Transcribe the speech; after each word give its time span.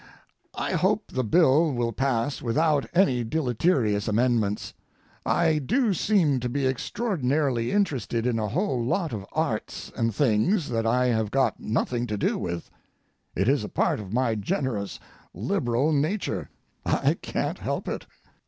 I 0.55 0.71
hope 0.71 1.11
the 1.11 1.23
bill 1.23 1.73
will 1.73 1.91
pass 1.91 2.41
without 2.41 2.87
any 2.91 3.23
deleterious 3.23 4.07
amendments. 4.07 4.73
I 5.27 5.59
do 5.59 5.93
seem 5.93 6.39
to 6.39 6.49
be 6.49 6.65
extraordinarily 6.65 7.71
interested 7.71 8.25
in 8.25 8.39
a 8.39 8.47
whole 8.47 8.83
lot 8.83 9.13
of 9.13 9.27
arts 9.31 9.91
and 9.95 10.11
things 10.11 10.69
that 10.69 10.87
I 10.87 11.05
have 11.09 11.29
got 11.29 11.59
nothing 11.59 12.07
to 12.07 12.17
do 12.17 12.39
with. 12.39 12.71
It 13.35 13.47
is 13.47 13.63
a 13.63 13.69
part 13.69 13.99
of 13.99 14.11
my 14.11 14.33
generous, 14.33 14.99
liberal 15.35 15.91
nature; 15.93 16.49
I 16.83 17.13
can't 17.21 17.59
help 17.59 17.87
it. 17.87 18.07